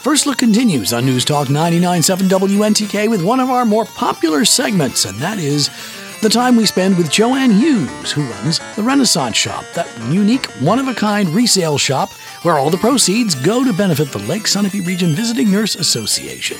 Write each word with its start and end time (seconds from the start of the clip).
First 0.00 0.26
Look 0.26 0.38
continues 0.38 0.92
on 0.92 1.04
News 1.04 1.24
Talk 1.24 1.48
99.7 1.48 2.28
WNTK 2.28 3.08
with 3.10 3.22
one 3.22 3.38
of 3.38 3.50
our 3.50 3.64
more 3.66 3.84
popular 3.84 4.44
segments, 4.46 5.04
and 5.04 5.18
that 5.18 5.38
is 5.38 5.68
the 6.22 6.28
time 6.28 6.56
we 6.56 6.64
spend 6.66 6.96
with 6.96 7.10
Joanne 7.10 7.50
Hughes, 7.50 8.10
who 8.12 8.22
runs 8.30 8.60
the 8.76 8.82
Renaissance 8.82 9.36
Shop, 9.36 9.64
that 9.74 9.88
unique, 10.10 10.46
one 10.60 10.78
of 10.78 10.88
a 10.88 10.94
kind 10.94 11.28
resale 11.30 11.76
shop 11.76 12.10
where 12.42 12.56
all 12.56 12.70
the 12.70 12.78
proceeds 12.78 13.34
go 13.34 13.62
to 13.62 13.72
benefit 13.74 14.10
the 14.10 14.18
Lake 14.20 14.44
Sunapee 14.44 14.86
Region 14.86 15.10
Visiting 15.10 15.50
Nurse 15.50 15.74
Association. 15.76 16.56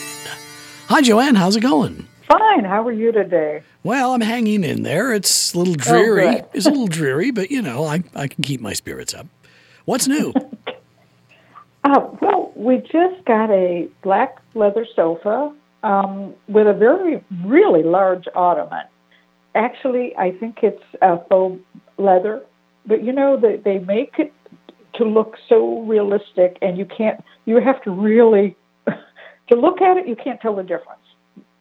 Hi, 0.88 1.00
Joanne. 1.00 1.34
How's 1.36 1.56
it 1.56 1.60
going? 1.60 2.06
Fine. 2.28 2.64
How 2.64 2.86
are 2.86 2.92
you 2.92 3.10
today? 3.10 3.62
Well, 3.82 4.12
I'm 4.12 4.20
hanging 4.20 4.64
in 4.64 4.82
there. 4.82 5.12
It's 5.14 5.54
a 5.54 5.58
little 5.58 5.74
Oh, 5.74 5.76
dreary. 5.76 6.42
it's 6.52 6.66
a 6.66 6.70
little 6.70 6.86
dreary, 6.88 7.30
but 7.30 7.50
you 7.50 7.62
know, 7.62 7.84
I, 7.86 8.02
I 8.14 8.28
can 8.28 8.44
keep 8.44 8.60
my 8.60 8.74
spirits 8.74 9.14
up. 9.14 9.26
What's 9.86 10.06
new? 10.06 10.32
Uh, 11.84 12.00
well, 12.20 12.52
we 12.54 12.78
just 12.78 13.24
got 13.26 13.50
a 13.50 13.88
black 14.02 14.36
leather 14.54 14.86
sofa 14.94 15.54
um, 15.82 16.34
with 16.48 16.66
a 16.66 16.74
very, 16.74 17.24
really 17.44 17.82
large 17.82 18.24
ottoman. 18.34 18.84
Actually, 19.54 20.14
I 20.16 20.30
think 20.32 20.58
it's 20.62 20.82
uh, 21.02 21.18
faux 21.28 21.60
leather, 21.98 22.42
but 22.86 23.02
you 23.02 23.12
know 23.12 23.36
they 23.40 23.56
they 23.56 23.78
make 23.78 24.14
it 24.18 24.32
to 24.94 25.04
look 25.04 25.36
so 25.48 25.80
realistic, 25.82 26.56
and 26.62 26.78
you 26.78 26.84
can't. 26.84 27.22
You 27.46 27.60
have 27.60 27.82
to 27.82 27.90
really 27.90 28.56
to 28.86 29.56
look 29.56 29.80
at 29.80 29.96
it. 29.96 30.06
You 30.06 30.16
can't 30.16 30.40
tell 30.40 30.54
the 30.54 30.62
difference, 30.62 31.02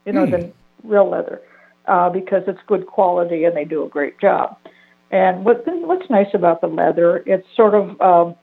you 0.05 0.13
know, 0.13 0.25
Hmm. 0.25 0.31
than 0.31 0.53
real 0.83 1.09
leather 1.09 1.41
uh, 1.88 2.09
because 2.09 2.44
it's 2.47 2.59
good 2.67 2.88
quality 2.88 3.44
and 3.44 3.55
they 3.58 3.66
do 3.66 3.83
a 3.83 3.89
great 3.89 4.20
job. 4.20 4.58
And 5.11 5.44
what 5.44 5.63
what's 5.66 6.09
nice 6.09 6.33
about 6.33 6.61
the 6.61 6.67
leather, 6.67 7.23
it's 7.25 7.47
sort 7.55 7.73
of 7.73 7.99
um, 7.99 8.36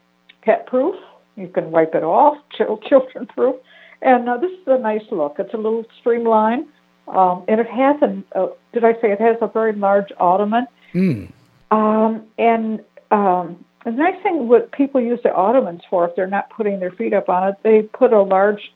pet 0.43 0.67
proof. 0.67 0.97
You 1.37 1.49
can 1.49 1.71
wipe 1.71 1.95
it 1.95 2.03
off, 2.03 2.39
children 2.89 3.27
proof. 3.27 3.57
And 4.03 4.29
uh, 4.29 4.37
this 4.39 4.51
is 4.53 4.67
a 4.67 4.79
nice 4.79 5.05
look. 5.11 5.37
It's 5.39 5.55
a 5.55 5.57
little 5.57 5.85
streamlined, 6.01 6.67
um, 7.09 7.45
and 7.49 7.61
it 7.61 7.67
has 7.69 7.97
a. 8.03 8.23
Uh, 8.39 8.49
did 8.73 8.85
I 8.85 8.93
say 9.01 9.11
it 9.13 9.21
has 9.21 9.37
a 9.41 9.47
very 9.47 9.73
large 9.73 10.13
ottoman? 10.19 10.67
Hmm. 10.93 11.25
Um, 11.71 12.23
and 12.39 12.81
um, 13.11 13.65
the 13.85 13.93
nice 13.93 14.21
thing, 14.23 14.49
what 14.49 14.71
people 14.73 15.01
use 15.01 15.21
the 15.23 15.33
ottomans 15.35 15.81
for, 15.89 16.07
if 16.09 16.15
they're 16.15 16.27
not 16.27 16.51
putting 16.51 16.79
their 16.81 16.91
feet 16.91 17.15
up 17.15 17.29
on 17.29 17.49
it, 17.49 17.55
they 17.63 17.83
put 17.83 18.13
a 18.13 18.23
large 18.23 18.71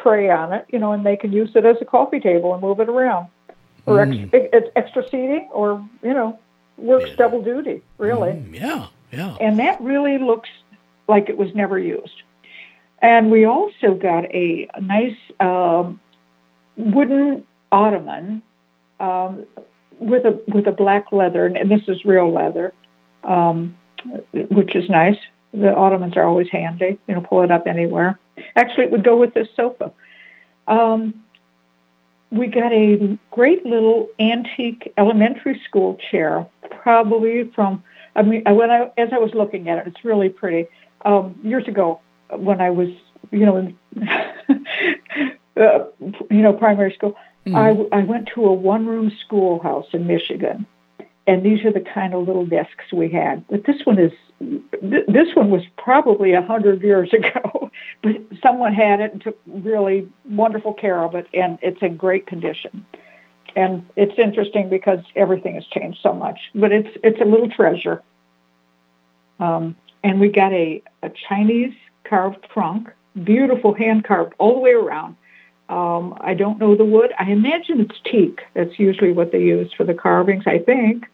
tray 0.00 0.30
on 0.30 0.52
it, 0.52 0.64
you 0.72 0.78
know, 0.78 0.92
and 0.92 1.04
they 1.04 1.16
can 1.16 1.32
use 1.32 1.50
it 1.56 1.64
as 1.64 1.76
a 1.80 1.84
coffee 1.84 2.20
table 2.20 2.52
and 2.52 2.62
move 2.62 2.78
it 2.78 2.88
around, 2.88 3.26
or 3.86 3.96
Mm. 4.06 4.32
ex- 4.32 4.48
it's 4.52 4.68
extra 4.76 5.02
seating, 5.08 5.48
or 5.52 5.84
you 6.02 6.14
know, 6.14 6.38
works 6.78 7.10
Yeah. 7.10 7.16
double 7.16 7.42
duty, 7.42 7.82
really 7.98 8.30
Mm, 8.32 8.54
yeah, 8.60 8.86
yeah. 9.10 9.34
and 9.40 9.58
that 9.58 9.80
really 9.80 10.18
looks 10.18 10.48
like 11.08 11.28
it 11.28 11.36
was 11.36 11.54
never 11.54 11.78
used. 11.78 12.22
And 13.00 13.30
we 13.30 13.44
also 13.44 13.94
got 13.94 14.24
a 14.26 14.68
nice 14.80 15.16
um, 15.40 16.00
wooden 16.76 17.44
ottoman 17.72 18.42
um, 19.00 19.44
with 19.98 20.24
a 20.24 20.40
with 20.48 20.66
a 20.66 20.72
black 20.72 21.10
leather, 21.10 21.46
and 21.46 21.70
this 21.70 21.82
is 21.88 22.04
real 22.04 22.32
leather, 22.32 22.72
um, 23.24 23.76
which 24.32 24.76
is 24.76 24.88
nice. 24.88 25.16
The 25.52 25.74
ottomans 25.74 26.16
are 26.16 26.24
always 26.24 26.48
handy. 26.50 26.98
You 27.08 27.14
know, 27.14 27.20
pull 27.20 27.42
it 27.42 27.50
up 27.50 27.66
anywhere. 27.66 28.18
Actually, 28.56 28.84
it 28.84 28.90
would 28.92 29.04
go 29.04 29.16
with 29.16 29.34
this 29.34 29.48
sofa. 29.56 29.92
Um, 30.68 31.22
we 32.30 32.46
got 32.46 32.72
a 32.72 33.18
great 33.30 33.66
little 33.66 34.08
antique 34.18 34.92
elementary 34.96 35.60
school 35.68 35.98
chair, 36.10 36.46
probably 36.82 37.50
from 37.54 37.82
I 38.14 38.22
mean, 38.22 38.42
I- 38.46 38.52
when 38.52 38.70
I 38.70 38.90
as 38.98 39.08
I 39.12 39.18
was 39.18 39.32
looking 39.34 39.68
at 39.68 39.78
it, 39.78 39.86
it's 39.86 40.04
really 40.04 40.28
pretty. 40.28 40.68
Um, 41.04 41.38
years 41.42 41.66
ago, 41.66 42.00
when 42.30 42.60
I 42.60 42.70
was, 42.70 42.88
you 43.30 43.44
know, 43.44 43.56
in, 43.56 43.76
uh, 45.56 45.84
you 46.30 46.42
know, 46.42 46.52
primary 46.52 46.92
school, 46.92 47.16
I, 47.56 47.70
I 47.90 48.02
went 48.04 48.30
to 48.36 48.44
a 48.44 48.52
one-room 48.52 49.10
schoolhouse 49.24 49.86
in 49.92 50.06
Michigan, 50.06 50.64
and 51.26 51.42
these 51.44 51.64
are 51.64 51.72
the 51.72 51.80
kind 51.80 52.14
of 52.14 52.26
little 52.26 52.46
desks 52.46 52.92
we 52.92 53.10
had. 53.10 53.44
But 53.48 53.64
this 53.66 53.84
one 53.84 53.98
is, 53.98 54.12
th- 54.38 55.06
this 55.08 55.34
one 55.34 55.50
was 55.50 55.62
probably 55.76 56.34
a 56.34 56.42
hundred 56.42 56.82
years 56.82 57.12
ago, 57.12 57.70
but 58.02 58.12
someone 58.40 58.74
had 58.74 59.00
it 59.00 59.12
and 59.12 59.20
took 59.22 59.38
really 59.46 60.08
wonderful 60.30 60.72
care 60.72 61.02
of 61.02 61.16
it, 61.16 61.26
and 61.34 61.58
it's 61.62 61.82
in 61.82 61.96
great 61.96 62.26
condition 62.28 62.86
and 63.56 63.86
it's 63.96 64.18
interesting 64.18 64.68
because 64.68 65.00
everything 65.16 65.54
has 65.54 65.64
changed 65.66 66.00
so 66.02 66.12
much. 66.12 66.38
But 66.54 66.72
it's 66.72 66.96
it's 67.02 67.20
a 67.20 67.24
little 67.24 67.48
treasure. 67.48 68.02
Um, 69.40 69.76
and 70.04 70.20
we 70.20 70.28
got 70.28 70.52
a, 70.52 70.82
a 71.02 71.10
Chinese 71.28 71.74
carved 72.04 72.46
trunk, 72.52 72.90
beautiful 73.24 73.74
hand 73.74 74.04
carved 74.04 74.34
all 74.38 74.54
the 74.54 74.60
way 74.60 74.72
around. 74.72 75.16
Um, 75.68 76.16
I 76.20 76.34
don't 76.34 76.58
know 76.58 76.76
the 76.76 76.84
wood. 76.84 77.12
I 77.18 77.30
imagine 77.30 77.80
it's 77.80 77.98
teak. 78.04 78.40
That's 78.54 78.78
usually 78.78 79.12
what 79.12 79.32
they 79.32 79.40
use 79.40 79.72
for 79.76 79.84
the 79.84 79.94
carvings. 79.94 80.44
I 80.46 80.58
think. 80.58 81.06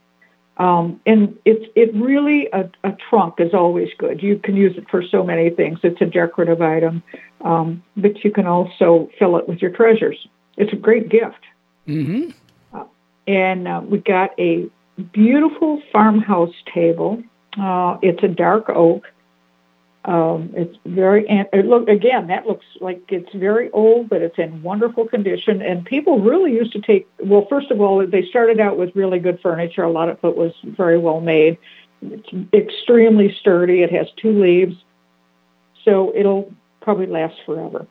Um, 0.59 1.01
and 1.07 1.39
it's 1.45 1.65
it 1.77 1.95
really 1.95 2.49
a, 2.53 2.69
a 2.83 2.97
trunk 3.09 3.35
is 3.39 3.55
always 3.55 3.91
good. 3.97 4.23
You 4.23 4.39
can 4.39 4.57
use 4.57 4.77
it 4.77 4.91
for 4.91 5.03
so 5.03 5.23
many 5.23 5.51
things. 5.51 5.79
It's 5.85 6.01
a 6.01 6.07
decorative 6.07 6.61
item, 6.61 7.03
um, 7.43 7.83
but 7.97 8.25
you 8.25 8.33
can 8.33 8.47
also 8.47 9.09
fill 9.19 9.37
it 9.37 9.49
with 9.49 9.63
your 9.63 9.71
treasures. 9.71 10.27
It's 10.57 10.73
a 10.73 10.77
great 10.77 11.09
gift 11.09 11.45
Mm-hmm. 11.89 12.81
and 13.27 13.67
uh, 13.67 13.81
we 13.89 13.99
got 13.99 14.31
a 14.39 14.69
beautiful 15.13 15.83
farmhouse 15.91 16.55
table. 16.73 17.23
Uh, 17.59 17.97
it's 18.03 18.23
a 18.23 18.29
dark 18.29 18.69
oak. 18.69 19.05
Um, 20.05 20.51
it's 20.55 20.77
very 20.87 21.27
it 21.29 21.67
look 21.67 21.89
again. 21.89 22.29
That 22.29 22.47
looks 22.47 22.65
like 22.81 23.03
it's 23.09 23.33
very 23.35 23.71
old, 23.73 24.09
but 24.09 24.23
it's 24.23 24.39
in 24.39 24.63
wonderful 24.63 25.07
condition. 25.07 25.61
And 25.61 25.85
people 25.85 26.21
really 26.21 26.53
used 26.53 26.73
to 26.73 26.81
take. 26.81 27.09
Well, 27.19 27.47
first 27.49 27.71
of 27.71 27.81
all, 27.81 28.07
they 28.07 28.25
started 28.31 28.61
out 28.61 28.79
with 28.79 28.95
really 28.95 29.19
good 29.19 29.41
furniture. 29.43 29.83
A 29.83 29.91
lot 29.91 30.09
of 30.09 30.19
it 30.23 30.37
was 30.37 30.53
very 30.65 30.99
well 30.99 31.21
made. 31.21 31.59
It's 32.01 32.29
extremely 32.55 33.37
sturdy. 33.41 33.83
It 33.83 33.93
has 33.93 34.07
two 34.17 34.41
leaves, 34.41 34.77
so 35.85 36.13
it'll 36.15 36.53
probably 36.81 37.07
last 37.07 37.35
forever. 37.45 37.87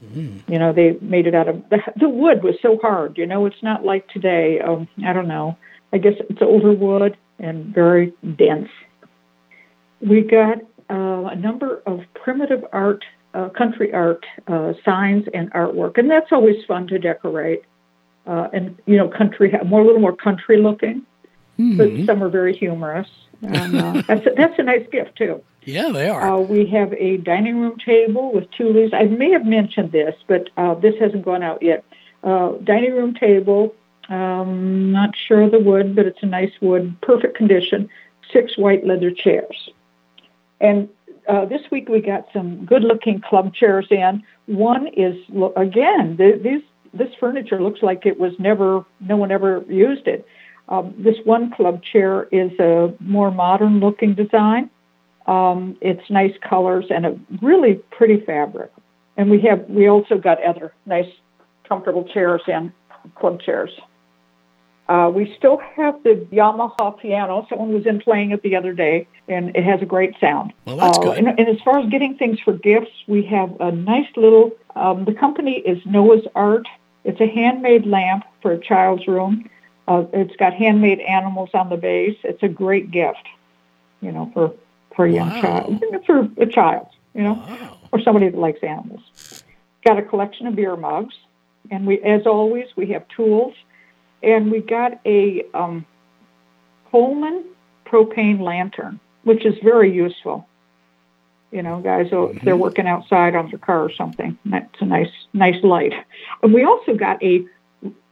You 0.00 0.58
know, 0.58 0.72
they 0.72 0.96
made 1.00 1.26
it 1.26 1.34
out 1.34 1.48
of 1.48 1.62
the, 1.70 1.78
the 1.98 2.08
wood 2.08 2.42
was 2.42 2.54
so 2.62 2.78
hard. 2.80 3.18
You 3.18 3.26
know, 3.26 3.46
it's 3.46 3.62
not 3.62 3.84
like 3.84 4.08
today. 4.08 4.60
Um, 4.60 4.88
I 5.04 5.12
don't 5.12 5.28
know. 5.28 5.56
I 5.92 5.98
guess 5.98 6.14
it's 6.28 6.42
older 6.42 6.72
wood 6.72 7.16
and 7.38 7.74
very 7.74 8.12
dense. 8.36 8.68
We 10.00 10.22
got 10.22 10.58
uh, 10.90 11.30
a 11.30 11.36
number 11.36 11.82
of 11.86 12.00
primitive 12.14 12.64
art, 12.72 13.04
uh, 13.34 13.48
country 13.50 13.92
art 13.92 14.24
uh, 14.46 14.74
signs 14.84 15.24
and 15.34 15.52
artwork, 15.52 15.98
and 15.98 16.10
that's 16.10 16.30
always 16.30 16.56
fun 16.66 16.86
to 16.88 16.98
decorate. 16.98 17.62
Uh, 18.26 18.48
and 18.52 18.78
you 18.86 18.96
know, 18.96 19.08
country 19.08 19.52
more 19.66 19.80
a 19.80 19.84
little 19.84 20.00
more 20.00 20.14
country 20.14 20.60
looking, 20.60 21.04
but 21.58 22.06
some 22.06 22.22
are 22.22 22.28
very 22.28 22.56
humorous. 22.56 23.08
And, 23.42 23.76
uh, 23.76 24.02
that's 24.08 24.26
a, 24.26 24.30
that's 24.36 24.58
a 24.58 24.62
nice 24.62 24.86
gift 24.90 25.16
too. 25.16 25.42
Yeah, 25.64 25.90
they 25.92 26.08
are. 26.08 26.36
Uh, 26.36 26.40
we 26.40 26.66
have 26.66 26.92
a 26.94 27.18
dining 27.18 27.60
room 27.60 27.76
table 27.84 28.32
with 28.32 28.50
two 28.56 28.72
leaves. 28.72 28.92
I 28.94 29.04
may 29.04 29.30
have 29.32 29.44
mentioned 29.44 29.92
this, 29.92 30.14
but 30.26 30.48
uh, 30.56 30.74
this 30.74 30.94
hasn't 30.98 31.24
gone 31.24 31.42
out 31.42 31.62
yet. 31.62 31.84
Uh, 32.24 32.52
dining 32.64 32.94
room 32.94 33.14
table, 33.14 33.74
um, 34.08 34.92
not 34.92 35.10
sure 35.26 35.42
of 35.42 35.50
the 35.50 35.60
wood, 35.60 35.94
but 35.94 36.06
it's 36.06 36.22
a 36.22 36.26
nice 36.26 36.52
wood, 36.60 36.96
perfect 37.02 37.36
condition. 37.36 37.88
Six 38.32 38.56
white 38.56 38.86
leather 38.86 39.10
chairs. 39.10 39.68
And 40.60 40.88
uh, 41.28 41.44
this 41.44 41.62
week 41.70 41.88
we 41.88 42.00
got 42.00 42.26
some 42.32 42.64
good-looking 42.64 43.20
club 43.20 43.54
chairs 43.54 43.86
in. 43.90 44.22
One 44.46 44.88
is 44.88 45.16
again, 45.56 46.16
th- 46.16 46.42
these 46.42 46.62
this 46.94 47.08
furniture 47.20 47.62
looks 47.62 47.82
like 47.82 48.06
it 48.06 48.18
was 48.18 48.32
never, 48.38 48.84
no 49.00 49.16
one 49.16 49.30
ever 49.30 49.64
used 49.68 50.06
it. 50.06 50.26
Um, 50.68 50.94
this 50.98 51.16
one 51.24 51.50
club 51.50 51.82
chair 51.82 52.24
is 52.24 52.52
a 52.58 52.92
more 53.00 53.30
modern-looking 53.30 54.14
design. 54.14 54.70
Um, 55.26 55.76
it's 55.80 56.08
nice 56.10 56.34
colors 56.48 56.86
and 56.90 57.06
a 57.06 57.18
really 57.42 57.74
pretty 57.90 58.20
fabric. 58.24 58.70
And 59.16 59.30
we 59.30 59.40
have 59.42 59.68
we 59.68 59.88
also 59.88 60.16
got 60.16 60.42
other 60.42 60.72
nice, 60.86 61.10
comfortable 61.68 62.04
chairs 62.04 62.42
and 62.46 62.72
club 63.14 63.40
chairs. 63.40 63.70
Uh, 64.88 65.10
we 65.14 65.34
still 65.36 65.58
have 65.76 66.02
the 66.02 66.26
Yamaha 66.32 66.98
piano. 66.98 67.46
Someone 67.50 67.74
was 67.74 67.84
in 67.84 68.00
playing 68.00 68.30
it 68.30 68.42
the 68.42 68.56
other 68.56 68.72
day, 68.72 69.06
and 69.28 69.54
it 69.54 69.62
has 69.62 69.82
a 69.82 69.84
great 69.84 70.14
sound. 70.18 70.54
Well, 70.64 70.76
that's 70.78 70.96
Uh, 70.96 71.02
good. 71.02 71.18
And, 71.18 71.28
and 71.28 71.48
as 71.48 71.60
far 71.62 71.78
as 71.78 71.90
getting 71.90 72.16
things 72.16 72.38
for 72.40 72.54
gifts, 72.54 72.92
we 73.06 73.22
have 73.24 73.54
a 73.60 73.70
nice 73.70 74.08
little. 74.16 74.52
Um, 74.76 75.04
the 75.04 75.12
company 75.12 75.56
is 75.66 75.78
Noah's 75.84 76.26
Art. 76.34 76.66
It's 77.04 77.20
a 77.20 77.26
handmade 77.26 77.86
lamp 77.86 78.24
for 78.40 78.52
a 78.52 78.58
child's 78.58 79.06
room. 79.06 79.50
Uh, 79.88 80.04
it's 80.12 80.36
got 80.36 80.52
handmade 80.52 81.00
animals 81.00 81.48
on 81.54 81.70
the 81.70 81.76
base. 81.78 82.18
It's 82.22 82.42
a 82.42 82.48
great 82.48 82.90
gift, 82.90 83.26
you 84.02 84.12
know, 84.12 84.30
for 84.34 84.52
for 84.94 85.06
a 85.06 85.10
young 85.10 85.30
Wow. 85.30 85.40
child, 85.40 85.84
for 86.04 86.28
a 86.36 86.46
child, 86.46 86.88
you 87.14 87.22
know, 87.22 87.34
Wow. 87.34 87.78
or 87.92 88.00
somebody 88.00 88.28
that 88.28 88.38
likes 88.38 88.62
animals. 88.62 89.00
Got 89.86 89.98
a 89.98 90.02
collection 90.02 90.46
of 90.46 90.56
beer 90.56 90.76
mugs, 90.76 91.14
and 91.70 91.86
we, 91.86 92.00
as 92.02 92.26
always, 92.26 92.66
we 92.76 92.86
have 92.88 93.08
tools, 93.08 93.54
and 94.22 94.50
we 94.50 94.60
got 94.60 95.00
a 95.06 95.44
um, 95.54 95.86
Coleman 96.90 97.44
propane 97.86 98.40
lantern, 98.40 99.00
which 99.22 99.46
is 99.46 99.54
very 99.62 99.90
useful. 99.90 100.46
You 101.50 101.62
know, 101.62 101.80
guys, 101.80 102.08
mm-hmm. 102.08 102.44
they're 102.44 102.56
working 102.56 102.86
outside 102.86 103.34
on 103.34 103.48
their 103.48 103.58
car 103.58 103.82
or 103.82 103.92
something. 103.92 104.36
That's 104.44 104.80
a 104.80 104.84
nice, 104.84 105.12
nice 105.32 105.62
light. 105.64 105.94
And 106.42 106.52
we 106.52 106.64
also 106.64 106.94
got 106.94 107.22
a 107.22 107.46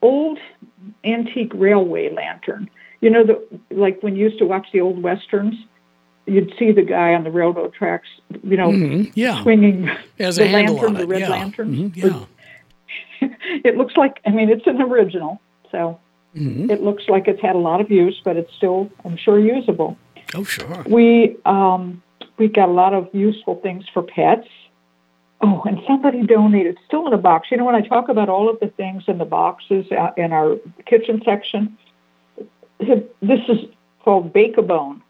old 0.01 0.39
antique 1.05 1.53
railway 1.55 2.13
lantern. 2.13 2.71
You 3.01 3.11
know, 3.11 3.25
the 3.25 3.61
like 3.71 4.03
when 4.03 4.17
you 4.17 4.25
used 4.25 4.39
to 4.39 4.47
watch 4.47 4.67
the 4.73 4.81
old 4.81 5.03
westerns, 5.03 5.55
you'd 6.27 6.53
see 6.59 6.73
the 6.73 6.83
guy 6.83 7.15
on 7.15 7.25
the 7.25 7.31
railroad 7.31 7.75
tracks. 7.75 8.09
You 8.43 8.57
know, 8.57 8.69
mm-hmm. 8.69 9.11
yeah. 9.15 9.43
swinging 9.43 9.91
As 10.19 10.37
the 10.37 10.49
lantern, 10.49 10.95
the 10.95 11.07
red 11.07 11.21
yeah. 11.21 11.29
lantern. 11.29 11.75
Mm-hmm. 11.75 12.07
Yeah. 12.07 12.25
it 13.65 13.77
looks 13.77 13.97
like. 13.97 14.21
I 14.27 14.31
mean, 14.31 14.51
it's 14.51 14.67
an 14.67 14.81
original, 14.81 15.41
so 15.71 15.99
mm-hmm. 16.35 16.71
it 16.71 16.83
looks 16.83 17.05
like 17.09 17.29
it's 17.29 17.41
had 17.41 17.55
a 17.55 17.59
lot 17.59 17.81
of 17.81 17.91
use, 17.91 18.21
but 18.25 18.37
it's 18.37 18.53
still, 18.55 18.91
I'm 19.05 19.17
sure, 19.17 19.39
usable. 19.39 19.97
Oh, 20.35 20.45
sure. 20.45 20.85
We 20.87 21.37
um, 21.45 22.03
we 22.39 22.49
got 22.49 22.69
a 22.69 22.73
lot 22.73 22.95
of 22.95 23.09
useful 23.13 23.57
things 23.57 23.85
for 23.93 24.03
pets. 24.03 24.49
Oh, 25.43 25.63
and 25.67 25.81
somebody 25.87 26.23
donated, 26.23 26.79
still 26.87 27.07
in 27.07 27.13
a 27.13 27.19
box. 27.19 27.49
You 27.51 27.59
know, 27.59 27.65
when 27.65 27.75
I 27.75 27.83
talk 27.83 28.09
about 28.09 28.29
all 28.29 28.49
of 28.49 28.59
the 28.59 28.69
things 28.69 29.05
in 29.07 29.19
the 29.19 29.27
boxes 29.27 29.87
uh, 29.93 30.13
in 30.17 30.33
our 30.33 30.57
kitchen 30.87 31.21
section, 31.25 31.77
this 32.79 33.41
is 33.49 33.67
called 34.03 34.33
Bake-A-Bone, 34.33 35.03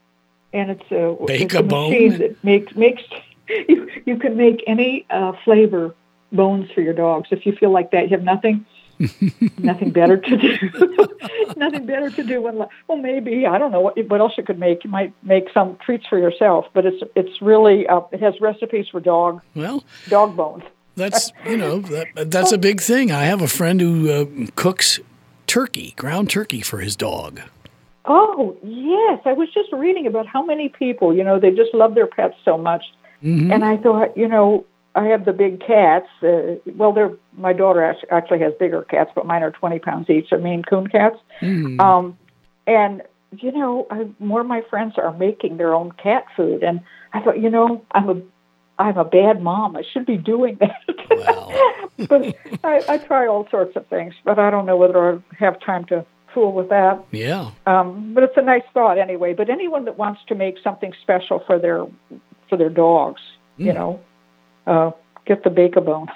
and 0.52 0.70
it's 0.72 0.90
a, 0.90 1.16
it's 1.20 1.54
a 1.54 1.62
machine 1.62 2.18
that 2.18 2.42
makes 2.42 2.74
makes 2.74 3.02
you 3.68 3.88
you 4.04 4.18
can 4.18 4.36
make 4.36 4.64
any 4.66 5.06
uh, 5.10 5.32
flavor 5.44 5.94
bones 6.32 6.70
for 6.72 6.80
your 6.80 6.94
dogs 6.94 7.28
if 7.30 7.46
you 7.46 7.52
feel 7.52 7.70
like 7.70 7.92
that. 7.92 8.10
You 8.10 8.16
have 8.16 8.24
nothing 8.24 8.66
nothing 9.58 9.90
better 9.90 10.16
to 10.16 10.36
do. 10.36 11.08
nothing 11.56 11.86
better 11.86 12.10
to 12.10 12.22
do 12.22 12.40
when 12.40 12.58
well 12.88 12.98
maybe 12.98 13.46
I 13.46 13.58
don't 13.58 13.72
know 13.72 13.80
what 13.80 13.98
what 14.08 14.20
else 14.20 14.32
you 14.36 14.44
could 14.44 14.58
make. 14.58 14.84
You 14.84 14.90
might 14.90 15.12
make 15.22 15.48
some 15.52 15.76
treats 15.84 16.06
for 16.06 16.18
yourself, 16.18 16.66
but 16.72 16.86
it's 16.86 17.02
it's 17.14 17.42
really 17.42 17.86
uh, 17.86 18.00
it 18.12 18.20
has 18.20 18.40
recipes 18.40 18.86
for 18.90 19.00
dog 19.00 19.42
well 19.54 19.84
dog 20.08 20.36
bones. 20.36 20.64
That's 20.94 21.32
you 21.46 21.56
know 21.56 21.80
that, 21.80 22.30
that's 22.30 22.52
a 22.52 22.58
big 22.58 22.80
thing. 22.80 23.10
I 23.10 23.24
have 23.24 23.42
a 23.42 23.48
friend 23.48 23.80
who 23.80 24.10
uh, 24.10 24.46
cooks 24.54 25.00
turkey, 25.46 25.94
ground 25.96 26.30
turkey 26.30 26.60
for 26.60 26.78
his 26.78 26.96
dog. 26.96 27.40
Oh 28.06 28.56
yes, 28.62 29.20
I 29.24 29.32
was 29.32 29.52
just 29.52 29.72
reading 29.72 30.06
about 30.06 30.26
how 30.26 30.44
many 30.44 30.68
people 30.68 31.14
you 31.14 31.24
know 31.24 31.38
they 31.38 31.50
just 31.50 31.74
love 31.74 31.94
their 31.94 32.06
pets 32.06 32.36
so 32.44 32.56
much, 32.56 32.84
mm-hmm. 33.22 33.52
and 33.52 33.64
I 33.64 33.76
thought 33.76 34.16
you 34.16 34.28
know 34.28 34.64
I 34.96 35.04
have 35.08 35.26
the 35.26 35.32
big 35.32 35.60
cats. 35.60 36.08
Uh, 36.22 36.56
well, 36.74 36.92
they're 36.92 37.12
my 37.36 37.52
daughter 37.52 37.94
actually 38.10 38.40
has 38.40 38.54
bigger 38.58 38.82
cats, 38.82 39.10
but 39.14 39.26
mine 39.26 39.42
are 39.42 39.50
20 39.50 39.78
pounds 39.78 40.08
each. 40.08 40.30
They're 40.30 40.38
Maine 40.38 40.62
Coon 40.62 40.88
cats. 40.88 41.18
Mm. 41.42 41.78
Um, 41.78 42.18
and 42.66 43.02
you 43.32 43.52
know, 43.52 43.86
I, 43.90 44.08
more 44.18 44.40
of 44.40 44.46
my 44.46 44.62
friends 44.70 44.94
are 44.96 45.12
making 45.12 45.58
their 45.58 45.74
own 45.74 45.92
cat 45.92 46.24
food, 46.36 46.62
and 46.62 46.80
I 47.12 47.20
thought, 47.20 47.38
you 47.40 47.50
know, 47.50 47.84
I'm 47.92 48.08
a 48.08 48.22
I'm 48.78 48.96
a 48.96 49.04
bad 49.04 49.42
mom. 49.42 49.76
I 49.76 49.82
should 49.92 50.06
be 50.06 50.16
doing 50.16 50.58
that. 50.60 50.80
Wow. 51.10 51.76
but 52.08 52.36
I, 52.64 52.82
I 52.88 52.98
try 52.98 53.26
all 53.26 53.48
sorts 53.50 53.76
of 53.76 53.86
things, 53.88 54.14
but 54.24 54.38
I 54.38 54.50
don't 54.50 54.66
know 54.66 54.76
whether 54.76 55.14
I 55.14 55.18
have 55.38 55.60
time 55.60 55.84
to 55.86 56.04
fool 56.34 56.52
with 56.52 56.68
that. 56.68 57.02
Yeah. 57.10 57.50
Um, 57.66 58.12
but 58.14 58.22
it's 58.24 58.36
a 58.36 58.42
nice 58.42 58.64
thought 58.74 58.98
anyway. 58.98 59.32
But 59.32 59.48
anyone 59.48 59.86
that 59.86 59.96
wants 59.96 60.20
to 60.28 60.34
make 60.34 60.56
something 60.62 60.92
special 61.02 61.42
for 61.46 61.58
their 61.58 61.86
for 62.48 62.56
their 62.56 62.70
dogs, 62.70 63.20
mm. 63.58 63.66
you 63.66 63.72
know, 63.72 64.00
uh, 64.66 64.90
get 65.24 65.44
the 65.44 65.50
Bake-A-Bone. 65.50 66.08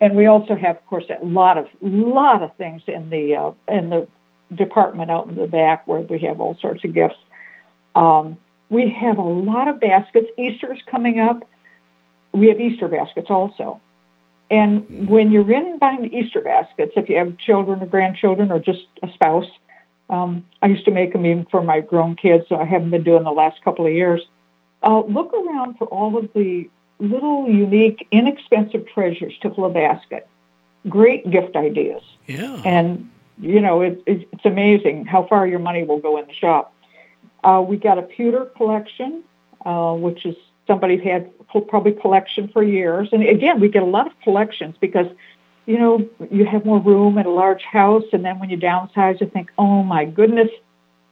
And 0.00 0.14
we 0.14 0.26
also 0.26 0.54
have, 0.54 0.76
of 0.76 0.86
course, 0.86 1.04
a 1.08 1.24
lot 1.24 1.56
of 1.56 1.68
lot 1.80 2.42
of 2.42 2.54
things 2.56 2.82
in 2.86 3.08
the 3.08 3.34
uh, 3.34 3.52
in 3.66 3.88
the 3.88 4.06
department 4.54 5.10
out 5.10 5.26
in 5.26 5.36
the 5.36 5.46
back 5.46 5.86
where 5.86 6.00
we 6.00 6.18
have 6.20 6.40
all 6.40 6.56
sorts 6.60 6.84
of 6.84 6.92
gifts. 6.92 7.16
Um, 7.94 8.36
we 8.68 8.90
have 8.90 9.16
a 9.16 9.22
lot 9.22 9.68
of 9.68 9.80
baskets. 9.80 10.26
Easter's 10.36 10.80
coming 10.90 11.18
up. 11.18 11.48
We 12.32 12.48
have 12.48 12.60
Easter 12.60 12.88
baskets 12.88 13.28
also. 13.30 13.80
And 14.50 15.08
when 15.08 15.32
you're 15.32 15.50
in 15.50 15.78
buying 15.78 16.12
Easter 16.12 16.40
baskets, 16.40 16.92
if 16.96 17.08
you 17.08 17.16
have 17.16 17.36
children 17.38 17.82
or 17.82 17.86
grandchildren 17.86 18.52
or 18.52 18.60
just 18.60 18.86
a 19.02 19.10
spouse, 19.12 19.48
um, 20.08 20.44
I 20.62 20.66
used 20.66 20.84
to 20.84 20.92
make 20.92 21.12
them 21.12 21.26
even 21.26 21.46
for 21.50 21.62
my 21.62 21.80
grown 21.80 22.14
kids, 22.14 22.44
so 22.48 22.56
I 22.56 22.64
haven't 22.64 22.90
been 22.90 23.02
doing 23.02 23.24
the 23.24 23.32
last 23.32 23.62
couple 23.62 23.86
of 23.86 23.92
years. 23.92 24.20
Uh, 24.82 25.00
look 25.00 25.32
around 25.32 25.78
for 25.78 25.86
all 25.86 26.16
of 26.16 26.28
the 26.32 26.68
little 26.98 27.48
unique, 27.48 28.06
inexpensive 28.10 28.86
treasures 28.88 29.34
to 29.42 29.50
fill 29.54 29.66
a 29.66 29.70
basket. 29.70 30.28
Great 30.88 31.30
gift 31.30 31.56
ideas. 31.56 32.02
Yeah. 32.26 32.62
And, 32.64 33.10
you 33.38 33.60
know, 33.60 33.82
it, 33.82 34.02
it, 34.06 34.28
it's 34.32 34.44
amazing 34.44 35.06
how 35.06 35.26
far 35.26 35.46
your 35.46 35.58
money 35.58 35.84
will 35.84 35.98
go 35.98 36.16
in 36.18 36.26
the 36.26 36.32
shop. 36.32 36.72
Uh, 37.44 37.64
we 37.66 37.76
got 37.76 37.98
a 37.98 38.02
pewter 38.02 38.46
collection, 38.56 39.22
uh, 39.64 39.94
which 39.94 40.24
is 40.24 40.36
somebody 40.66 40.96
had 40.96 41.30
probably 41.68 41.92
collection 41.92 42.48
for 42.48 42.62
years. 42.62 43.08
And 43.12 43.22
again, 43.22 43.60
we 43.60 43.68
get 43.68 43.82
a 43.82 43.86
lot 43.86 44.06
of 44.06 44.12
collections 44.22 44.76
because, 44.80 45.06
you 45.66 45.78
know, 45.78 46.08
you 46.30 46.44
have 46.44 46.64
more 46.64 46.80
room 46.80 47.18
in 47.18 47.26
a 47.26 47.30
large 47.30 47.62
house. 47.62 48.04
And 48.12 48.24
then 48.24 48.38
when 48.38 48.50
you 48.50 48.58
downsize, 48.58 49.20
you 49.20 49.28
think, 49.28 49.50
oh 49.58 49.82
my 49.82 50.04
goodness, 50.04 50.48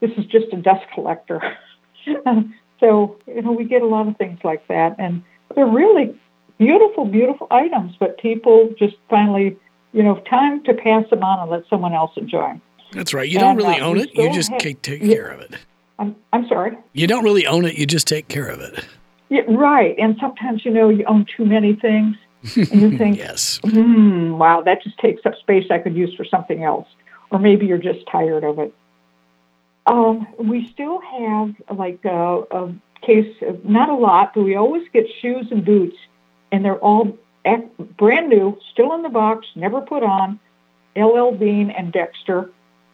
this 0.01 0.11
is 0.17 0.27
just 0.27 0.53
a 0.53 0.57
dust 0.57 0.85
collector. 0.93 1.57
so, 2.81 3.17
you 3.27 3.43
know, 3.43 3.53
we 3.53 3.65
get 3.65 3.83
a 3.83 3.87
lot 3.87 4.09
of 4.09 4.17
things 4.17 4.41
like 4.45 4.67
that. 4.69 4.97
And 4.99 5.23
they're 5.55 5.67
really 5.67 6.19
beautiful, 6.59 7.05
beautiful 7.05 7.47
items, 7.51 7.95
but 7.99 8.19
people 8.19 8.73
just 8.79 8.97
finally, 9.09 9.57
you 9.93 10.03
know, 10.03 10.17
time 10.31 10.63
to 10.65 10.75
pass 10.75 11.09
them 11.11 11.23
on 11.23 11.41
and 11.41 11.51
let 11.51 11.63
someone 11.69 11.93
else 11.93 12.13
enjoy. 12.17 12.61
That's 12.93 13.13
right. 13.13 13.29
You 13.29 13.39
and, 13.39 13.59
don't 13.59 13.67
really 13.67 13.81
uh, 13.81 13.87
own 13.87 13.99
it. 13.99 14.15
You 14.15 14.33
just 14.33 14.51
have, 14.51 14.61
take, 14.61 14.83
take 14.83 15.03
care 15.03 15.29
of 15.29 15.41
it. 15.41 15.55
I'm, 15.99 16.17
I'm 16.33 16.47
sorry? 16.49 16.77
You 16.93 17.07
don't 17.07 17.25
really 17.25 17.47
own 17.47 17.65
it. 17.65 17.77
You 17.77 17.87
just 17.87 18.07
take 18.07 18.29
care 18.29 18.47
of 18.47 18.61
it. 18.61 18.85
Yeah, 19.29 19.43
right. 19.49 19.97
And 19.99 20.17
sometimes, 20.21 20.65
you 20.65 20.71
know, 20.71 20.89
you 20.89 21.05
own 21.07 21.27
too 21.37 21.45
many 21.45 21.75
things. 21.75 22.17
And 22.57 22.81
you 22.83 22.99
think, 22.99 23.17
yes. 23.17 23.59
Hmm, 23.65 24.37
wow, 24.37 24.61
that 24.61 24.83
just 24.83 24.99
takes 24.99 25.25
up 25.25 25.33
space 25.41 25.65
I 25.71 25.79
could 25.79 25.97
use 25.97 26.15
for 26.15 26.27
something 26.27 26.63
else. 26.63 26.87
Or 27.31 27.39
maybe 27.39 27.65
you're 27.65 27.79
just 27.79 28.01
tired 28.13 28.45
of 28.45 28.59
it. 28.59 28.75
Um, 29.87 30.27
we 30.39 30.69
still 30.71 31.01
have 31.01 31.55
like 31.79 32.05
a, 32.05 32.43
a 32.51 32.75
case, 33.05 33.35
not 33.65 33.89
a 33.89 33.95
lot, 33.95 34.33
but 34.35 34.43
we 34.43 34.55
always 34.55 34.87
get 34.93 35.07
shoes 35.21 35.47
and 35.51 35.65
boots, 35.65 35.97
and 36.53 36.65
they're 36.65 36.79
all 36.79 37.19
brand 37.97 38.29
new, 38.29 38.59
still 38.73 38.95
in 38.95 39.03
the 39.03 39.09
box, 39.09 39.47
never 39.55 39.81
put 39.81 40.03
on. 40.03 40.41
LL 40.97 41.33
Bean 41.33 41.71
and 41.71 41.93
Dexter, 41.93 42.51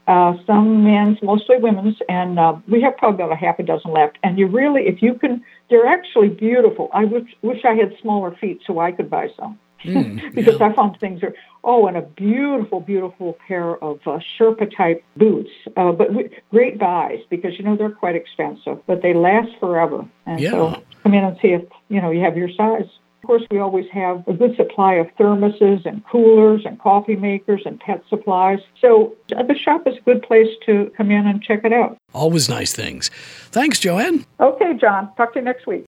uh, 0.07 0.35
some 0.47 0.85
men's, 0.85 1.23
mostly 1.23 1.59
women's, 1.59 1.97
and 2.09 2.39
uh, 2.39 2.57
we 2.67 2.81
have 2.83 2.97
probably 2.97 3.23
about 3.23 3.33
a 3.33 3.37
half 3.37 3.59
a 3.59 3.63
dozen 3.63 3.93
left. 3.93 4.19
And 4.23 4.39
you 4.39 4.47
really, 4.47 4.87
if 4.89 5.03
you 5.03 5.15
can, 5.15 5.45
they're 5.69 5.87
actually 5.87 6.29
beautiful. 6.29 6.89
I 6.93 7.05
wish, 7.05 7.29
wish 7.43 7.65
I 7.65 7.75
had 7.75 7.95
smaller 8.01 8.35
feet 8.41 8.63
so 8.67 8.81
I 8.81 8.93
could 8.93 9.11
buy 9.11 9.29
some. 9.39 9.59
Mm, 9.85 10.35
because 10.35 10.61
yeah. 10.61 10.69
I 10.69 10.73
found 10.75 10.99
things 11.01 11.23
are 11.23 11.35
oh, 11.65 11.87
and 11.87 11.97
a 11.97 12.03
beautiful, 12.03 12.81
beautiful 12.81 13.37
pair 13.47 13.83
of 13.83 14.01
uh, 14.07 14.19
Sherpa 14.39 14.75
type 14.75 15.05
boots, 15.17 15.51
uh, 15.77 15.93
but 15.93 16.09
w- 16.09 16.31
great 16.51 16.79
buys 16.79 17.21
because 17.29 17.59
you 17.59 17.65
know 17.65 17.77
they're 17.77 17.91
quite 17.91 18.17
expensive, 18.17 18.79
but 18.87 19.03
they 19.03 19.15
last 19.15 19.51
forever. 19.59 20.07
And 20.27 20.41
yeah. 20.41 20.51
so 20.51 20.83
come 21.03 21.15
in 21.15 21.25
and 21.25 21.37
see 21.41 21.49
if 21.49 21.63
you 21.89 22.01
know 22.01 22.11
you 22.11 22.21
have 22.21 22.37
your 22.37 22.51
size. 22.51 22.89
Of 23.23 23.27
course, 23.27 23.43
we 23.51 23.59
always 23.59 23.85
have 23.93 24.27
a 24.27 24.33
good 24.33 24.57
supply 24.57 24.95
of 24.95 25.07
thermoses 25.19 25.85
and 25.85 26.03
coolers 26.07 26.63
and 26.65 26.81
coffee 26.81 27.17
makers 27.17 27.61
and 27.67 27.79
pet 27.79 28.03
supplies. 28.09 28.61
So 28.81 29.15
uh, 29.37 29.43
the 29.43 29.55
shop 29.55 29.87
is 29.87 29.99
a 29.99 30.01
good 30.01 30.23
place 30.23 30.49
to 30.65 30.91
come 30.97 31.11
in 31.11 31.27
and 31.27 31.43
check 31.43 31.61
it 31.65 31.73
out. 31.73 31.99
Always 32.15 32.49
nice 32.49 32.73
things. 32.73 33.11
Thanks, 33.51 33.79
Joanne. 33.79 34.25
Okay, 34.41 34.73
John. 34.81 35.15
Talk 35.17 35.35
to 35.35 35.41
you 35.41 35.45
next 35.45 35.67
week. 35.67 35.79